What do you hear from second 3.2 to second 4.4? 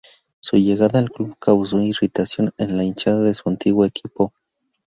su antiguo equipo.